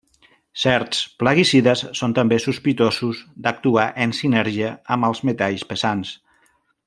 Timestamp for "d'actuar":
3.47-3.85